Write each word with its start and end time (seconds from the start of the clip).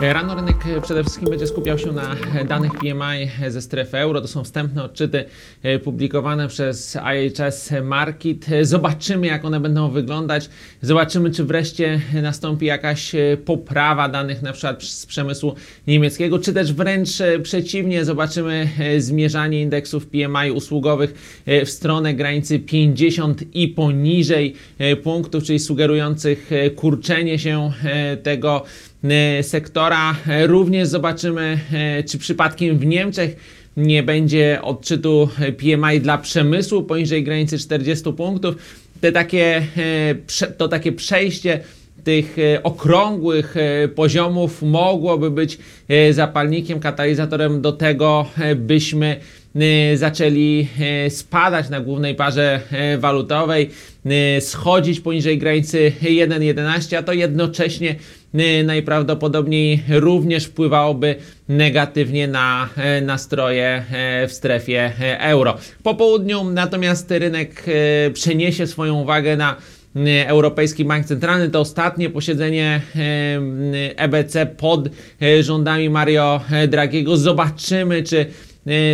Rano 0.00 0.34
rynek 0.34 0.56
przede 0.82 1.02
wszystkim 1.02 1.30
będzie 1.30 1.46
skupiał 1.46 1.78
się 1.78 1.92
na 1.92 2.16
danych 2.44 2.72
PMI 2.72 3.50
ze 3.50 3.62
strefy 3.62 3.98
euro. 3.98 4.20
To 4.20 4.28
są 4.28 4.44
wstępne 4.44 4.84
odczyty 4.84 5.24
e, 5.62 5.78
publikowane 5.78 6.48
przez 6.48 6.98
IHS 7.14 7.72
Market. 7.82 8.46
Zobaczymy, 8.62 9.26
jak 9.26 9.44
one 9.44 9.60
będą 9.60 9.90
wyglądać. 9.90 10.50
Zobaczymy, 10.82 11.30
czy 11.30 11.44
wreszcie 11.44 12.00
nastąpi 12.22 12.66
jakaś 12.66 13.14
e, 13.14 13.36
poprawa 13.44 14.08
danych 14.08 14.42
na 14.42 14.52
przykład 14.52 14.82
z 14.82 15.06
przemysłu 15.06 15.54
niemieckiego, 15.86 16.38
czy 16.38 16.52
też 16.52 16.72
wręcz 16.72 17.20
e, 17.20 17.38
przeciwnie, 17.38 18.04
zobaczymy 18.04 18.68
e, 18.78 19.00
zmierzanie 19.00 19.62
indeksów 19.62 20.06
PMI 20.06 20.50
usługowych 20.54 21.40
e, 21.46 21.64
w 21.64 21.70
stronę 21.70 22.14
granicy 22.14 22.58
50 22.58 23.42
i 23.54 23.68
poniżej 23.68 24.54
e, 24.78 24.96
punktów, 24.96 25.44
czyli 25.44 25.58
sugerujących 25.58 26.52
e, 26.52 26.70
kurczenie 26.70 27.38
się 27.38 27.72
e, 27.84 28.16
tego 28.16 28.64
e, 28.64 28.88
sektora. 29.42 30.16
E, 30.28 30.46
Również 30.46 30.88
zobaczymy, 30.88 31.58
e, 31.72 32.02
czy 32.02 32.18
przypadkiem 32.18 32.78
w 32.78 32.86
Niemczech 32.86 33.36
nie 33.76 34.02
będzie 34.02 34.58
odczytu 34.62 35.28
e, 35.40 35.52
PMI 35.52 36.00
dla 36.00 36.18
przemysłu 36.18 36.82
poniżej 36.82 37.24
granicy 37.24 37.58
40 37.58 38.12
punktów. 38.12 38.54
Te 39.00 39.12
takie, 39.12 39.62
e, 40.36 40.50
to 40.56 40.68
takie 40.68 40.92
przejście 40.92 41.60
tych 42.04 42.36
e, 42.38 42.62
okrągłych 42.62 43.56
e, 43.56 43.88
poziomów 43.88 44.62
mogłoby 44.62 45.30
być 45.30 45.58
e, 45.88 46.12
zapalnikiem, 46.12 46.80
katalizatorem 46.80 47.60
do 47.60 47.72
tego, 47.72 48.26
e, 48.38 48.54
byśmy 48.54 49.06
e, 49.06 49.20
zaczęli 49.94 50.68
e, 51.06 51.10
spadać 51.10 51.68
na 51.68 51.80
głównej 51.80 52.14
parze 52.14 52.60
e, 52.70 52.98
walutowej, 52.98 53.70
schodzić 54.40 55.00
poniżej 55.00 55.38
granicy 55.38 55.92
1,11, 56.02 56.96
a 56.96 57.02
to 57.02 57.12
jednocześnie 57.12 57.94
najprawdopodobniej 58.64 59.82
również 59.88 60.44
wpływałoby 60.44 61.14
negatywnie 61.48 62.28
na 62.28 62.68
nastroje 63.02 63.84
w 64.28 64.32
strefie 64.32 64.92
euro. 65.18 65.56
Po 65.82 65.94
południu 65.94 66.44
natomiast 66.44 67.10
rynek 67.10 67.64
przeniesie 68.12 68.66
swoją 68.66 68.94
uwagę 68.94 69.36
na 69.36 69.56
Europejski 70.26 70.84
Bank 70.84 71.06
Centralny. 71.06 71.48
To 71.48 71.60
ostatnie 71.60 72.10
posiedzenie 72.10 72.80
EBC 73.96 74.46
pod 74.46 74.88
rządami 75.40 75.90
Mario 75.90 76.40
Draghiego. 76.68 77.16
Zobaczymy, 77.16 78.02
czy 78.02 78.26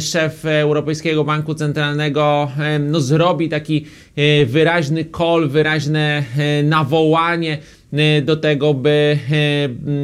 szef 0.00 0.44
Europejskiego 0.44 1.24
Banku 1.24 1.54
Centralnego 1.54 2.50
e, 2.58 2.78
no, 2.78 3.00
zrobi 3.00 3.48
taki 3.48 3.86
e, 4.16 4.46
wyraźny 4.46 5.04
call, 5.18 5.48
wyraźne 5.48 6.22
e, 6.38 6.62
nawołanie 6.62 7.58
e, 7.92 8.22
do 8.22 8.36
tego, 8.36 8.74
by 8.74 9.18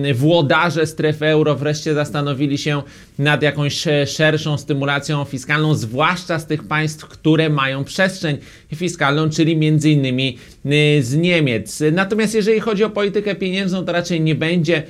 e, 0.09 0.15
włodarze 0.15 0.87
strefy 0.87 1.27
euro 1.27 1.55
wreszcie 1.55 1.95
zastanowili 1.95 2.59
się 2.59 2.83
nad 3.19 3.43
jakąś 3.43 3.87
e, 3.87 4.07
szerszą 4.07 4.59
stymulacją 4.59 5.25
fiskalną, 5.25 5.75
zwłaszcza 5.75 6.39
z 6.39 6.47
tych 6.47 6.65
państw, 6.65 7.07
które 7.07 7.51
mają 7.51 7.85
przestrzeń 7.85 8.39
fiskalną, 8.75 9.31
czyli 9.31 9.57
między 9.57 9.91
innymi 9.91 10.39
e, 10.65 11.03
z 11.03 11.17
Niemiec. 11.17 11.83
Natomiast 11.93 12.35
jeżeli 12.35 12.61
chodzi 12.61 12.85
o 12.85 12.91
politykę 12.91 13.35
pieniężną, 13.35 13.85
to 13.85 13.93
raczej 13.93 14.21
nie 14.21 14.35
będzie 14.35 14.77
e, 14.77 14.83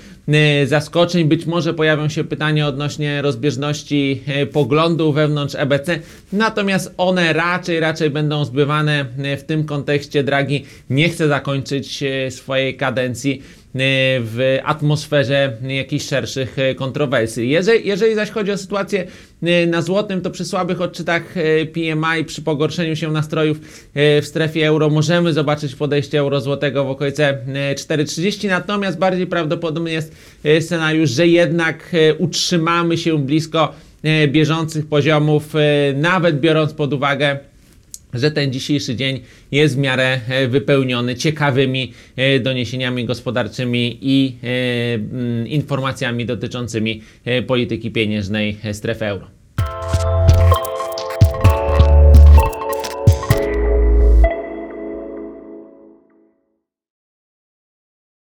zaskoczeń. 0.64 1.24
Być 1.24 1.46
może 1.46 1.74
pojawią 1.74 2.08
się 2.08 2.24
pytania 2.24 2.68
odnośnie 2.68 3.22
rozbieżności 3.22 4.22
e, 4.26 4.46
poglądów 4.46 5.14
wewnątrz 5.14 5.54
EBC, 5.54 6.00
natomiast 6.32 6.94
one 6.96 7.32
raczej, 7.32 7.80
raczej 7.80 8.10
będą 8.10 8.44
zbywane 8.44 9.06
e, 9.18 9.36
w 9.36 9.44
tym 9.44 9.64
kontekście. 9.64 10.24
Draghi 10.24 10.64
nie 10.90 11.08
chce 11.08 11.28
zakończyć 11.28 12.02
e, 12.02 12.30
swojej 12.30 12.76
kadencji 12.76 13.42
e, 13.42 13.65
w 14.20 14.58
atmosferze 14.64 15.52
jakichś 15.62 16.04
szerszych 16.04 16.58
e, 16.58 16.74
kontrowersji. 16.74 17.50
Jeżeli, 17.50 17.88
jeżeli 17.88 18.14
zaś 18.14 18.30
chodzi 18.30 18.52
o 18.52 18.58
sytuację 18.58 19.06
e, 19.42 19.66
na 19.66 19.82
złotym, 19.82 20.20
to 20.20 20.30
przy 20.30 20.44
słabych 20.44 20.80
odczytach 20.80 21.36
e, 21.36 21.66
PMI, 21.66 22.24
przy 22.26 22.42
pogorszeniu 22.42 22.96
się 22.96 23.12
nastrojów 23.12 23.58
e, 23.94 24.22
w 24.22 24.26
strefie 24.26 24.66
euro 24.66 24.90
możemy 24.90 25.32
zobaczyć 25.32 25.74
podejście 25.74 26.18
euro 26.18 26.40
złotego 26.40 26.84
w 26.84 26.90
okolice 26.90 27.28
e, 27.28 27.74
4,30, 27.74 28.48
natomiast 28.48 28.98
bardziej 28.98 29.26
prawdopodobny 29.26 29.92
jest 29.92 30.16
e, 30.44 30.60
scenariusz, 30.60 31.10
że 31.10 31.26
jednak 31.26 31.90
e, 31.92 32.14
utrzymamy 32.14 32.98
się 32.98 33.18
blisko 33.18 33.74
e, 34.02 34.28
bieżących 34.28 34.86
poziomów, 34.86 35.54
e, 35.56 35.92
nawet 35.96 36.40
biorąc 36.40 36.72
pod 36.72 36.92
uwagę 36.92 37.38
że 38.16 38.30
ten 38.30 38.52
dzisiejszy 38.52 38.96
dzień 38.96 39.20
jest 39.52 39.76
w 39.76 39.78
miarę 39.78 40.20
e, 40.28 40.48
wypełniony 40.48 41.14
ciekawymi 41.14 41.92
e, 42.16 42.40
doniesieniami 42.40 43.04
gospodarczymi 43.04 43.98
i 44.00 44.36
e, 45.44 45.48
informacjami 45.48 46.26
dotyczącymi 46.26 47.02
polityki 47.46 47.90
pieniężnej 47.90 48.56
strefy 48.72 49.06
euro. 49.06 49.35